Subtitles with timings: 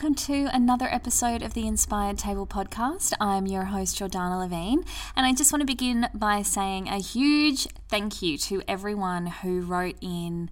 [0.00, 3.12] Welcome to another episode of the Inspired Table podcast.
[3.20, 4.82] I'm your host, Jordana Levine,
[5.14, 9.60] and I just want to begin by saying a huge thank you to everyone who
[9.60, 10.48] wrote in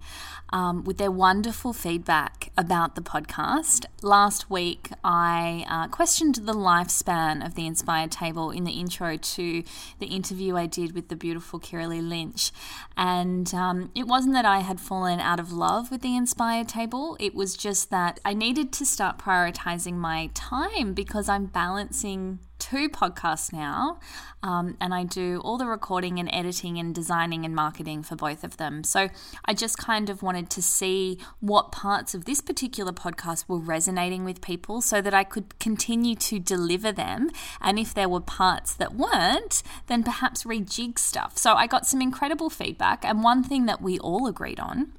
[0.51, 3.85] um, with their wonderful feedback about the podcast.
[4.01, 9.63] Last week, I uh, questioned the lifespan of the Inspired Table in the intro to
[9.99, 12.51] the interview I did with the beautiful Kirralie Lynch.
[12.97, 17.15] And um, it wasn't that I had fallen out of love with the Inspired Table,
[17.19, 22.89] it was just that I needed to start prioritizing my time because I'm balancing two
[22.89, 23.99] podcasts now,
[24.43, 28.43] um, and I do all the recording and editing and designing and marketing for both
[28.43, 28.83] of them.
[28.83, 29.09] So
[29.45, 34.25] I just kind of wanted to see what parts of this particular podcast were resonating
[34.25, 37.31] with people so that I could continue to deliver them.
[37.61, 41.37] And if there were parts that weren't, then perhaps rejig stuff.
[41.37, 44.93] So I got some incredible feedback, and one thing that we all agreed on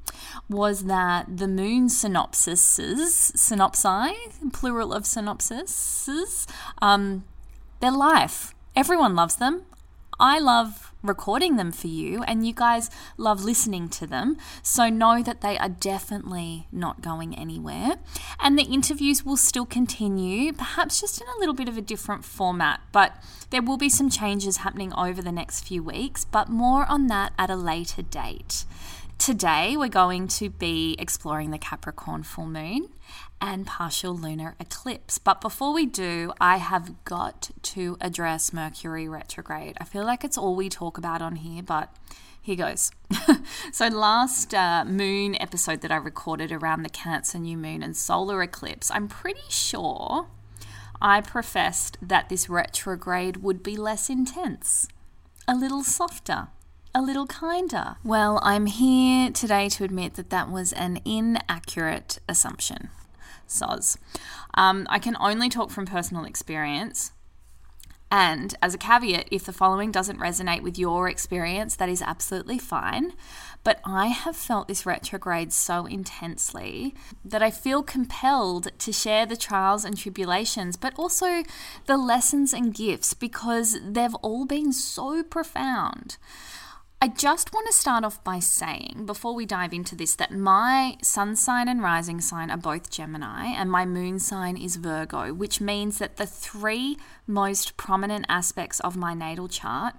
[0.48, 4.12] was that the moon synopsises, synopsi,
[4.52, 6.46] plural of synopsises,
[6.82, 7.24] um,
[7.80, 8.54] they're life.
[8.76, 9.62] Everyone loves them.
[10.18, 14.36] I love recording them for you, and you guys love listening to them.
[14.62, 17.94] So know that they are definitely not going anywhere.
[18.38, 22.26] And the interviews will still continue, perhaps just in a little bit of a different
[22.26, 23.16] format, but
[23.48, 27.32] there will be some changes happening over the next few weeks, but more on that
[27.38, 28.66] at a later date.
[29.16, 32.88] Today, we're going to be exploring the Capricorn full moon
[33.40, 35.18] and partial lunar eclipse.
[35.18, 39.76] But before we do, I have got to address Mercury retrograde.
[39.80, 41.94] I feel like it's all we talk about on here, but
[42.40, 42.90] here goes.
[43.72, 48.42] so, last uh, moon episode that I recorded around the Cancer new moon and solar
[48.42, 50.28] eclipse, I'm pretty sure
[51.00, 54.86] I professed that this retrograde would be less intense,
[55.48, 56.48] a little softer
[56.92, 57.96] a little kinder.
[58.02, 62.90] Well, I'm here today to admit that that was an inaccurate assumption
[63.50, 63.96] soz.
[64.54, 67.12] Um, I can only talk from personal experience.
[68.12, 72.58] And as a caveat, if the following doesn't resonate with your experience, that is absolutely
[72.58, 73.12] fine.
[73.62, 76.94] But I have felt this retrograde so intensely
[77.24, 81.44] that I feel compelled to share the trials and tribulations, but also
[81.86, 86.16] the lessons and gifts because they've all been so profound.
[87.02, 90.98] I just want to start off by saying, before we dive into this, that my
[91.02, 95.62] sun sign and rising sign are both Gemini, and my moon sign is Virgo, which
[95.62, 99.94] means that the three most prominent aspects of my natal chart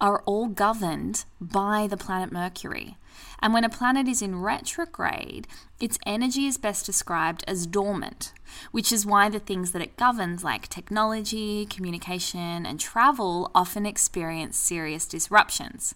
[0.00, 2.96] are all governed by the planet Mercury.
[3.42, 5.46] And when a planet is in retrograde,
[5.78, 8.32] its energy is best described as dormant,
[8.70, 14.56] which is why the things that it governs, like technology, communication, and travel, often experience
[14.56, 15.94] serious disruptions.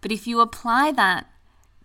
[0.00, 1.26] But if you apply that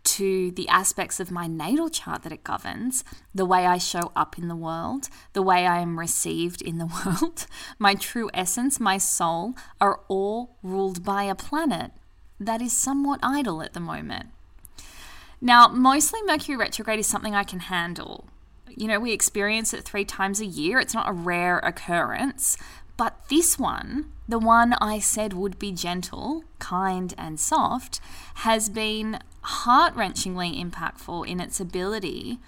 [0.03, 3.03] to the aspects of my natal chart that it governs,
[3.33, 6.85] the way I show up in the world, the way I am received in the
[7.05, 7.47] world,
[7.79, 11.91] my true essence, my soul, are all ruled by a planet
[12.39, 14.27] that is somewhat idle at the moment.
[15.39, 18.27] Now, mostly Mercury retrograde is something I can handle.
[18.69, 20.79] You know, we experience it three times a year.
[20.79, 22.57] It's not a rare occurrence,
[22.97, 27.99] but this one, the one I said would be gentle, kind, and soft,
[28.35, 32.39] has been heart wrenchingly impactful in its ability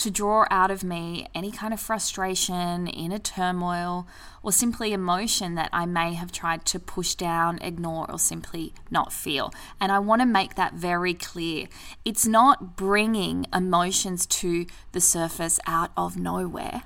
[0.00, 4.06] to draw out of me any kind of frustration, inner turmoil,
[4.42, 9.12] or simply emotion that I may have tried to push down, ignore, or simply not
[9.12, 9.52] feel.
[9.78, 11.66] And I want to make that very clear.
[12.02, 16.84] It's not bringing emotions to the surface out of nowhere,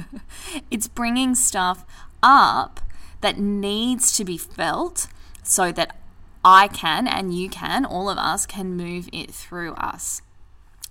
[0.70, 1.84] it's bringing stuff
[2.22, 2.83] up
[3.24, 5.06] that needs to be felt
[5.42, 5.96] so that
[6.44, 10.20] I can and you can, all of us can move it through us.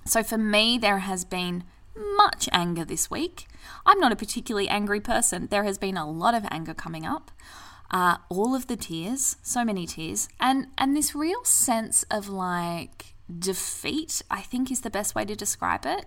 [0.05, 1.63] So for me, there has been
[2.17, 3.45] much anger this week.
[3.85, 5.47] I'm not a particularly angry person.
[5.51, 7.29] There has been a lot of anger coming up.
[7.91, 13.13] Uh, all of the tears, so many tears, and and this real sense of like
[13.29, 14.23] defeat.
[14.31, 16.05] I think is the best way to describe it.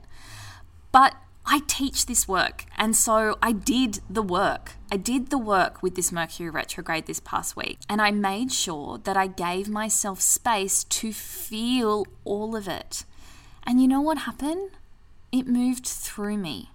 [0.90, 1.14] But
[1.48, 2.64] I teach this work.
[2.76, 4.72] And so I did the work.
[4.90, 7.78] I did the work with this Mercury retrograde this past week.
[7.88, 13.04] And I made sure that I gave myself space to feel all of it.
[13.64, 14.70] And you know what happened?
[15.30, 16.70] It moved through me.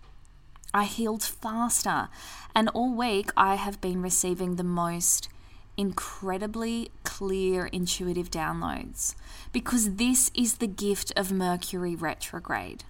[0.74, 2.08] I healed faster.
[2.56, 5.28] And all week I have been receiving the most
[5.78, 9.16] incredibly clear intuitive downloads
[9.52, 12.84] because this is the gift of Mercury retrograde.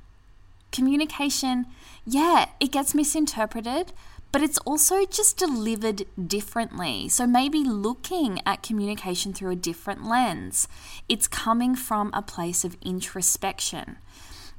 [0.72, 1.66] Communication,
[2.06, 3.92] yeah, it gets misinterpreted,
[4.32, 7.10] but it's also just delivered differently.
[7.10, 10.68] So maybe looking at communication through a different lens.
[11.10, 13.98] It's coming from a place of introspection.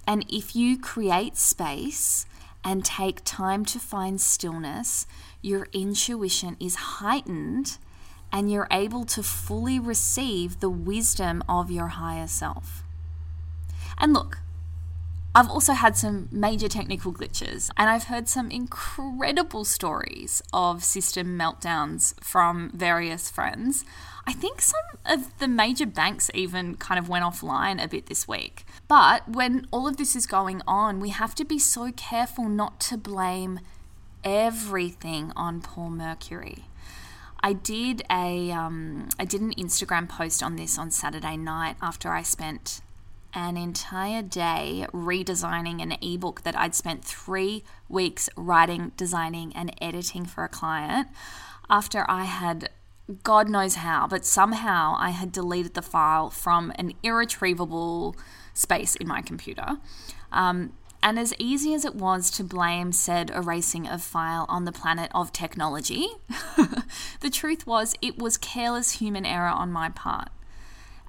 [0.06, 2.26] And if you create space
[2.62, 5.06] and take time to find stillness,
[5.40, 7.78] your intuition is heightened
[8.30, 12.82] and you're able to fully receive the wisdom of your higher self.
[13.98, 14.38] And look,
[15.34, 21.38] I've also had some major technical glitches, and I've heard some incredible stories of system
[21.38, 23.86] meltdowns from various friends.
[24.26, 28.28] I think some of the major banks even kind of went offline a bit this
[28.28, 28.66] week.
[28.88, 32.78] But when all of this is going on, we have to be so careful not
[32.80, 33.60] to blame
[34.22, 36.66] everything on poor Mercury.
[37.40, 42.10] I did a um, I did an Instagram post on this on Saturday night after
[42.10, 42.82] I spent
[43.34, 50.26] an entire day redesigning an ebook that I'd spent three weeks writing, designing, and editing
[50.26, 51.08] for a client.
[51.70, 52.70] After I had
[53.24, 58.16] God knows how, but somehow I had deleted the file from an irretrievable
[58.54, 59.78] space in my computer.
[60.30, 64.72] Um, and as easy as it was to blame said erasing of file on the
[64.72, 66.06] planet of technology,
[67.20, 70.28] the truth was it was careless human error on my part.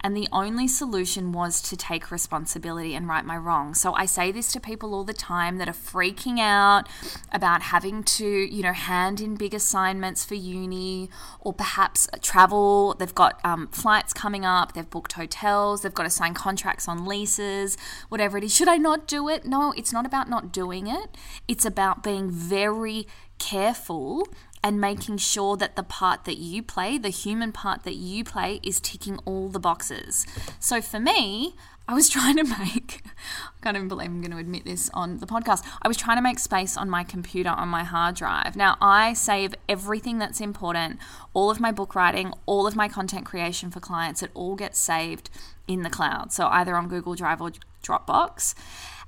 [0.03, 3.73] And the only solution was to take responsibility and right my wrong.
[3.73, 6.89] So I say this to people all the time that are freaking out
[7.31, 11.09] about having to, you know, hand in big assignments for uni
[11.39, 12.95] or perhaps travel.
[13.00, 17.05] They've got um, flights coming up, they've booked hotels, they've got to sign contracts on
[17.05, 17.77] leases,
[18.09, 18.53] whatever it is.
[18.53, 19.45] Should I not do it?
[19.45, 21.17] No, it's not about not doing it.
[21.47, 23.07] It's about being very
[23.39, 24.27] careful
[24.63, 28.62] and making sure that the part that you play, the human part that you play,
[28.63, 30.25] is ticking all the boxes.
[30.60, 31.56] So for me,
[31.86, 35.19] I was trying to make, I can't even believe I'm going to admit this on
[35.19, 35.65] the podcast.
[35.81, 38.56] I was trying to make space on my computer, on my hard drive.
[38.56, 41.00] Now, I save everything that's important,
[41.33, 44.80] all of my book writing, all of my content creation for clients, it all gets
[44.80, 45.30] saved
[45.68, 46.31] in the cloud.
[46.31, 47.51] So either on Google Drive or
[47.83, 48.56] Dropbox.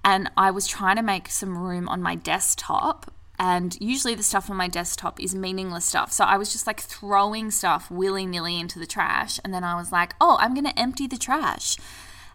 [0.03, 4.49] And I was trying to make some room on my desktop and usually the stuff
[4.49, 6.11] on my desktop is meaningless stuff.
[6.11, 9.39] So I was just like throwing stuff willy nilly into the trash.
[9.43, 11.77] And then I was like, oh, I'm going to empty the trash.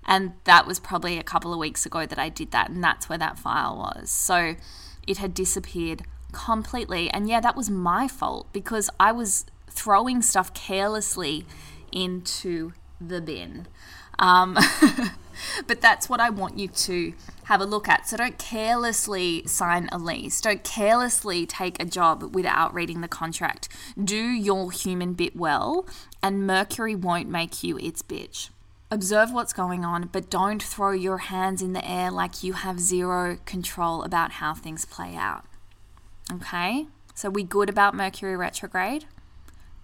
[0.06, 2.68] And that was probably a couple of weeks ago that I did that.
[2.68, 4.10] And that's where that file was.
[4.10, 4.56] So
[5.06, 6.02] it had disappeared
[6.32, 7.10] completely.
[7.10, 11.46] And yeah, that was my fault because I was throwing stuff carelessly
[11.92, 13.66] into the bin.
[14.18, 14.58] Um,
[15.66, 17.14] but that's what I want you to
[17.50, 18.06] have a look at.
[18.06, 20.40] So don't carelessly sign a lease.
[20.40, 23.68] Don't carelessly take a job without reading the contract.
[24.02, 25.84] Do your human bit well,
[26.22, 28.50] and Mercury won't make you its bitch.
[28.88, 32.78] Observe what's going on, but don't throw your hands in the air like you have
[32.78, 35.44] zero control about how things play out.
[36.32, 36.86] Okay?
[37.14, 39.06] So we good about Mercury retrograde?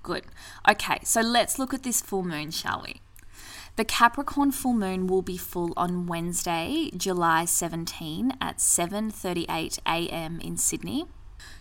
[0.05, 0.25] Good.
[0.71, 3.00] Okay, so let's look at this full moon, shall we?
[3.76, 10.40] The Capricorn full moon will be full on Wednesday, July 17 at 7:38 a.m.
[10.40, 11.04] in Sydney.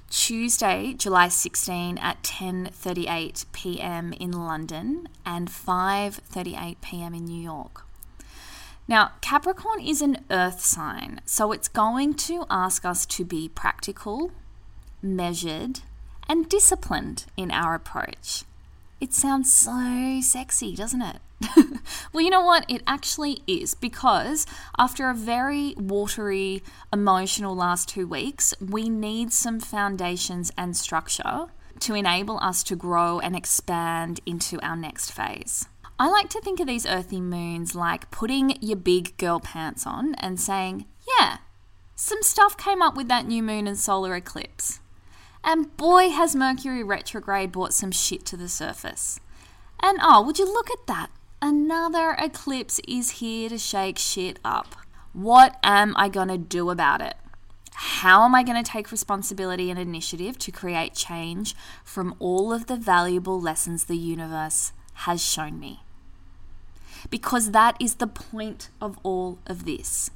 [0.10, 4.14] Tuesday, July 16 at 10:38 p.m.
[4.14, 7.14] in London and 5:38 p.m.
[7.14, 7.84] in New York.
[8.88, 14.32] Now, Capricorn is an earth sign, so it's going to ask us to be practical,
[15.02, 15.82] measured,
[16.30, 18.46] and disciplined in our approach.
[19.02, 21.18] It sounds so sexy, doesn't it?
[22.14, 22.66] well, you know what?
[22.70, 24.46] It actually is because
[24.78, 31.48] after a very watery, emotional last two weeks, we need some foundations and structure
[31.82, 35.68] to enable us to grow and expand into our next phase.
[36.00, 40.16] I like to think of these earthy moons like putting your big girl pants on
[40.16, 40.86] and saying,
[41.20, 41.38] yeah,
[41.96, 44.80] some stuff came up with that new moon and solar eclipse.
[45.46, 49.20] And boy, has Mercury retrograde brought some shit to the surface.
[49.80, 51.12] And oh, would you look at that?
[51.40, 54.76] Another eclipse is here to shake shit up.
[55.14, 57.14] What am I going to do about it?
[57.74, 62.66] How am I going to take responsibility and initiative to create change from all of
[62.66, 64.72] the valuable lessons the universe
[65.06, 65.84] has shown me?
[67.12, 70.10] Because that is the point of all of this.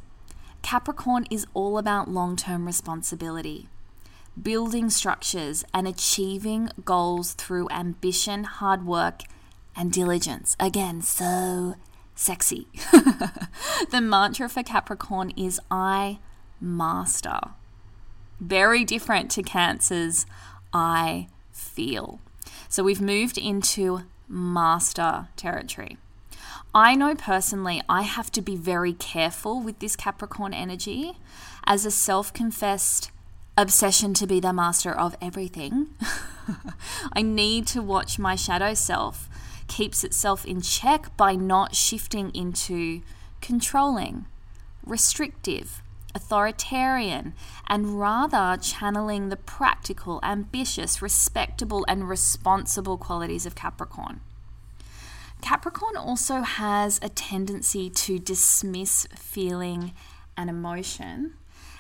[0.64, 3.68] Capricorn is all about long term responsibility,
[4.42, 9.24] building structures, and achieving goals through ambition, hard work,
[9.76, 10.56] and diligence.
[10.60, 11.76] Again, so
[12.16, 12.68] sexy.
[13.92, 16.20] the mantra for Capricorn is I
[16.60, 17.40] master.
[18.40, 20.26] Very different to Cancer's
[20.74, 22.20] I feel.
[22.68, 25.98] So we've moved into master territory.
[26.74, 31.18] I know personally I have to be very careful with this Capricorn energy
[31.66, 33.12] as a self confessed
[33.62, 35.88] obsession to be the master of everything.
[37.13, 39.30] I need to watch my shadow self
[39.68, 43.01] keeps itself in check by not shifting into
[43.39, 44.25] controlling,
[44.84, 45.84] restrictive,
[46.16, 47.34] authoritarian,
[47.68, 54.22] and rather channeling the practical, ambitious, respectable, and responsible qualities of Capricorn.
[55.42, 59.94] Capricorn also has a tendency to dismiss feeling
[60.36, 61.36] and emotion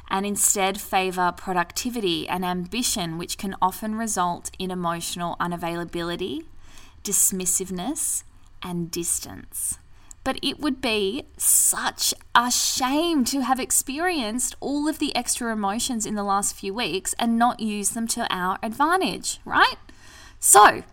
[0.09, 6.45] and instead favor productivity and ambition, which can often result in emotional unavailability,
[7.03, 8.23] dismissiveness,
[8.63, 9.77] and distance.
[10.23, 16.05] But it would be such a shame to have experienced all of the extra emotions
[16.05, 19.77] in the last few weeks and not use them to our advantage, right?
[20.39, 20.83] So,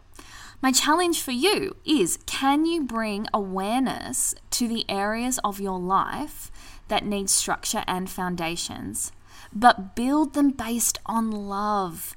[0.67, 6.51] my challenge for you is can you bring awareness to the areas of your life
[6.89, 9.13] that need structure and foundations,
[9.53, 12.17] but build them based on love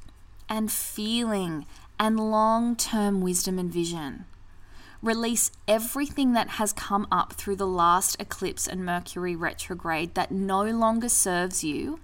[0.49, 1.67] and feeling
[1.99, 4.25] and long term wisdom and vision?
[5.03, 10.63] Release everything that has come up through the last eclipse and Mercury retrograde that no
[10.63, 11.99] longer serves you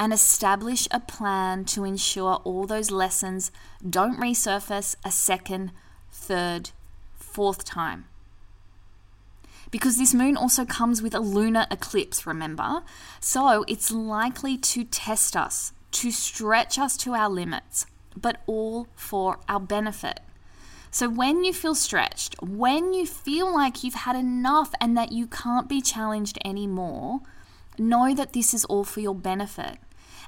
[0.00, 3.52] and establish a plan to ensure all those lessons
[3.88, 5.72] don't resurface a second,
[6.10, 6.70] third,
[7.14, 8.06] fourth time.
[9.70, 12.82] Because this moon also comes with a lunar eclipse, remember?
[13.20, 17.84] So it's likely to test us, to stretch us to our limits,
[18.16, 20.20] but all for our benefit.
[20.92, 25.28] So, when you feel stretched, when you feel like you've had enough and that you
[25.28, 27.20] can't be challenged anymore,
[27.78, 29.78] know that this is all for your benefit.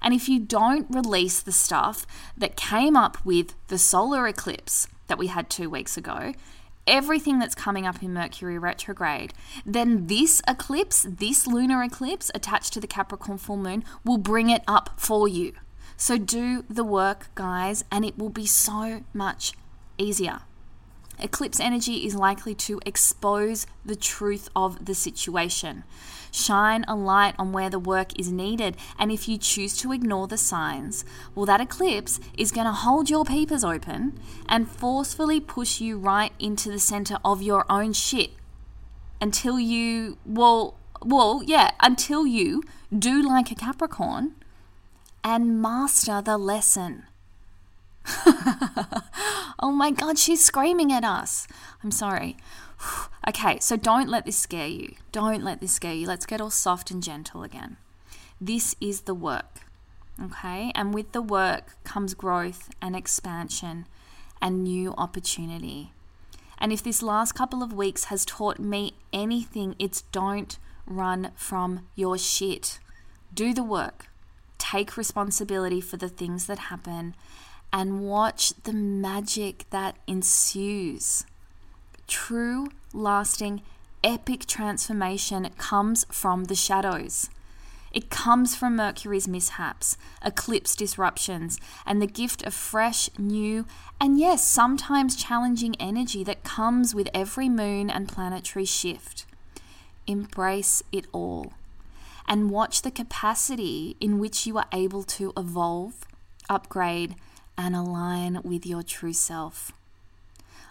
[0.03, 2.07] And if you don't release the stuff
[2.37, 6.35] that came up with the solar eclipse that we had two weeks ago,
[6.87, 9.33] everything that's coming up in Mercury retrograde,
[9.65, 14.63] then this eclipse, this lunar eclipse attached to the Capricorn full moon, will bring it
[14.67, 15.53] up for you.
[15.97, 19.53] So do the work, guys, and it will be so much
[19.99, 20.41] easier.
[21.19, 25.85] Eclipse energy is likely to expose the truth of the situation,
[26.31, 30.27] shine a light on where the work is needed, and if you choose to ignore
[30.27, 31.05] the signs,
[31.35, 36.33] well, that eclipse is going to hold your peepers open and forcefully push you right
[36.39, 38.31] into the center of your own shit
[39.21, 42.63] until you, well, well, yeah, until you
[42.97, 44.35] do like a Capricorn
[45.23, 47.05] and master the lesson.
[49.59, 51.47] oh my God, she's screaming at us.
[51.83, 52.37] I'm sorry.
[53.29, 54.95] okay, so don't let this scare you.
[55.13, 56.07] Don't let this scare you.
[56.07, 57.77] Let's get all soft and gentle again.
[58.41, 59.61] This is the work,
[60.21, 60.73] okay?
[60.75, 63.87] And with the work comes growth and expansion
[64.41, 65.93] and new opportunity.
[66.59, 71.87] And if this last couple of weeks has taught me anything, it's don't run from
[71.95, 72.79] your shit.
[73.33, 74.07] Do the work.
[74.59, 77.15] Take responsibility for the things that happen
[77.73, 81.25] and watch the magic that ensues.
[82.07, 83.63] True, lasting,
[84.05, 87.31] epic transformation comes from the shadows.
[87.93, 93.67] It comes from Mercury's mishaps, eclipse disruptions, and the gift of fresh, new,
[94.01, 99.27] and yes, sometimes challenging energy that comes with every moon and planetary shift.
[100.07, 101.53] Embrace it all
[102.27, 105.95] and watch the capacity in which you are able to evolve,
[106.49, 107.15] upgrade,
[107.57, 109.73] and align with your true self.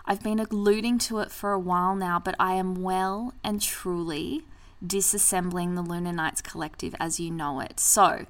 [0.05, 4.43] I've been alluding to it for a while now, but I am well and truly
[4.85, 7.79] disassembling the Lunar Nights Collective as you know it.
[7.79, 8.25] So,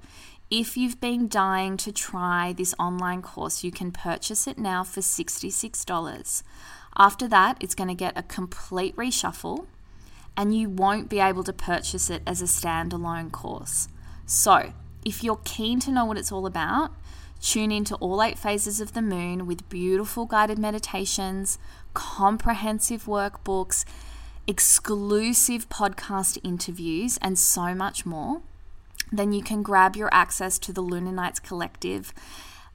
[0.50, 5.00] if you've been dying to try this online course, you can purchase it now for
[5.00, 6.44] $66.
[6.98, 9.66] After that, it's going to get a complete reshuffle
[10.36, 13.88] and you won't be able to purchase it as a standalone course.
[14.26, 14.74] So,
[15.06, 16.92] if you're keen to know what it's all about,
[17.42, 21.58] Tune into all eight phases of the moon with beautiful guided meditations,
[21.96, 23.84] comprehensive workbooks,
[24.46, 28.42] exclusive podcast interviews, and so much more.
[29.12, 32.14] Then you can grab your access to the Lunar Nights Collective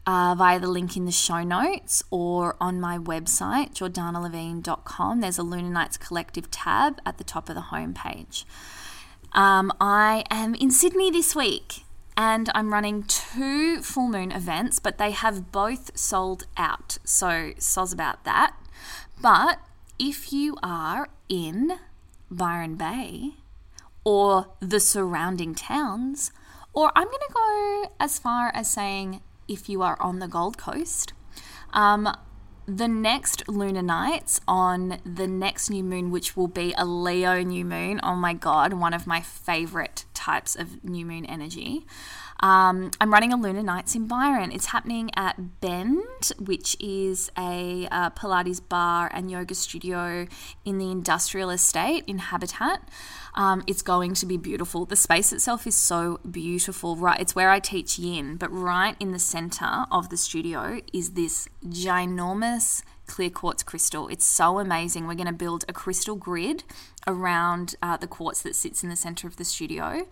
[0.04, 5.20] uh, via the link in the show notes or on my website, jordanalevine.com.
[5.20, 8.44] There's a Lunar Nights Collective tab at the top of the homepage.
[9.32, 11.85] Um, I am in Sydney this week
[12.16, 16.98] and I'm running two full moon events, but they have both sold out.
[17.04, 18.56] So, soz about that.
[19.20, 19.60] But
[19.98, 21.78] if you are in
[22.30, 23.34] Byron Bay
[24.04, 26.30] or the surrounding towns,
[26.72, 30.58] or I'm going to go as far as saying if you are on the Gold
[30.58, 31.12] Coast,
[31.72, 32.08] um,
[32.66, 37.64] the next lunar nights on the next new moon, which will be a Leo new
[37.64, 38.00] moon.
[38.02, 41.86] Oh my God, one of my favorite types of new moon energy.
[42.40, 44.52] Um, I'm running a Lunar Nights in Byron.
[44.52, 46.02] It's happening at Bend,
[46.38, 50.26] which is a uh, Pilates bar and yoga studio
[50.64, 52.88] in the industrial estate in Habitat.
[53.34, 54.86] Um, it's going to be beautiful.
[54.86, 56.96] The space itself is so beautiful.
[56.96, 61.10] Right, it's where I teach Yin, but right in the center of the studio is
[61.10, 64.08] this ginormous clear quartz crystal.
[64.08, 65.06] It's so amazing.
[65.06, 66.64] We're going to build a crystal grid
[67.06, 70.06] around uh, the quartz that sits in the center of the studio,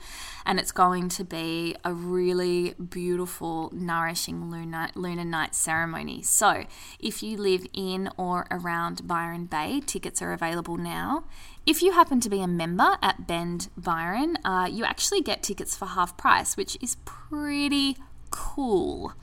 [0.47, 6.23] and it's going to be a really beautiful, nourishing lunar, lunar night ceremony.
[6.23, 6.65] So,
[7.01, 11.25] if you live in or around Byron Bay, tickets are available now.
[11.67, 15.77] If you happen to be a member at Bend Byron, uh, you actually get tickets
[15.77, 17.97] for half price, which is pretty
[18.31, 19.15] cool.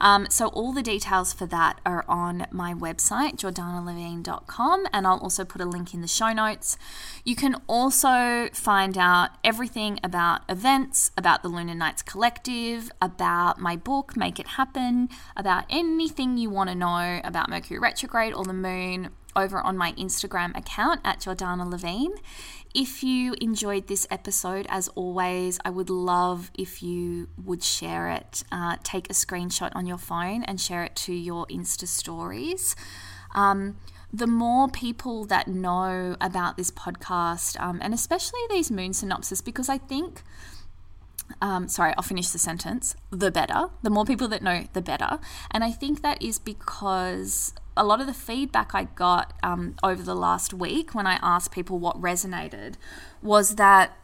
[0.00, 5.44] Um, so all the details for that are on my website, jordanalevine.com, and I'll also
[5.44, 6.78] put a link in the show notes.
[7.24, 13.76] You can also find out everything about events, about the Lunar Nights Collective, about my
[13.76, 18.52] book, Make It Happen, about anything you want to know about Mercury retrograde or the
[18.52, 22.14] moon over on my Instagram account at Jordana Levine.
[22.74, 28.44] If you enjoyed this episode, as always, I would love if you would share it.
[28.52, 32.76] Uh, take a screenshot on your phone and share it to your Insta stories.
[33.34, 33.76] Um,
[34.12, 39.68] the more people that know about this podcast, um, and especially these moon synopsis, because
[39.68, 40.22] I think.
[41.40, 42.96] Um, sorry, I'll finish the sentence.
[43.10, 43.70] The better.
[43.84, 45.20] The more people that know, the better.
[45.52, 50.02] And I think that is because a lot of the feedback I got um, over
[50.02, 52.74] the last week when I asked people what resonated
[53.22, 53.96] was that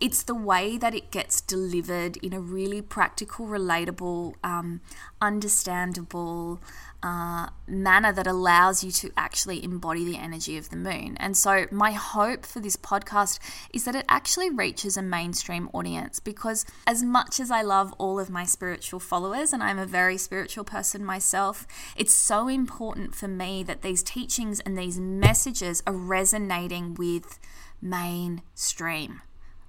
[0.00, 4.80] it's the way that it gets delivered in a really practical, relatable, um,
[5.20, 6.60] understandable,
[7.02, 11.16] uh, manner that allows you to actually embody the energy of the moon.
[11.18, 13.38] And so, my hope for this podcast
[13.72, 18.18] is that it actually reaches a mainstream audience because, as much as I love all
[18.18, 23.28] of my spiritual followers, and I'm a very spiritual person myself, it's so important for
[23.28, 27.38] me that these teachings and these messages are resonating with
[27.80, 29.22] mainstream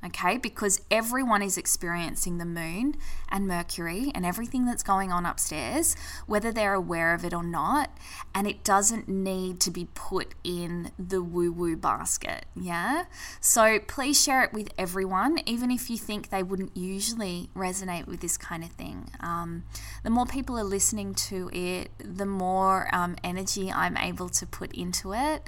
[0.06, 0.38] okay?
[0.38, 2.96] Because everyone is experiencing the moon
[3.30, 7.92] and Mercury and everything that's going on upstairs, whether they're aware of it or not.
[8.34, 13.06] And it doesn't need to be put in the woo woo basket, yeah?
[13.40, 18.22] So please share it with everyone, even if you think they wouldn't usually resonate with
[18.22, 19.10] this kind of thing.
[19.20, 19.64] Um,
[20.04, 24.74] the more people are listening to it, the more um, energy I'm able to put
[24.74, 25.48] into it.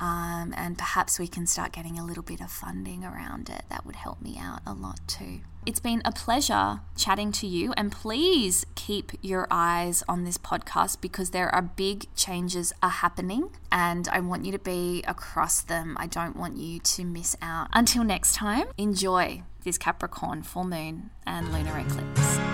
[0.00, 3.62] Um, and perhaps we can start getting a little bit of funding around it.
[3.70, 5.40] That would help me out a lot too.
[5.66, 11.00] It's been a pleasure chatting to you, and please keep your eyes on this podcast
[11.00, 15.96] because there are big changes are happening, and I want you to be across them.
[15.98, 17.68] I don't want you to miss out.
[17.72, 22.53] Until next time, enjoy this Capricorn full moon and lunar eclipse.